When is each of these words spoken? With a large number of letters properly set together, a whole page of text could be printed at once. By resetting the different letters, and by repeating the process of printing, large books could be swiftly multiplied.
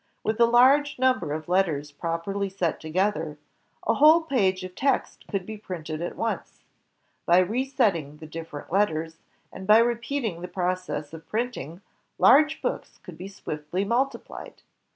With 0.23 0.39
a 0.39 0.47
large 0.47 0.97
number 0.97 1.31
of 1.31 1.47
letters 1.47 1.91
properly 1.91 2.49
set 2.49 2.79
together, 2.79 3.37
a 3.85 3.93
whole 3.93 4.21
page 4.21 4.63
of 4.63 4.73
text 4.73 5.27
could 5.27 5.45
be 5.45 5.59
printed 5.59 6.01
at 6.01 6.15
once. 6.15 6.63
By 7.27 7.37
resetting 7.37 8.17
the 8.17 8.25
different 8.25 8.71
letters, 8.73 9.17
and 9.53 9.67
by 9.67 9.77
repeating 9.77 10.41
the 10.41 10.47
process 10.47 11.13
of 11.13 11.29
printing, 11.29 11.81
large 12.17 12.63
books 12.63 12.97
could 13.03 13.15
be 13.15 13.27
swiftly 13.27 13.85
multiplied. 13.85 14.63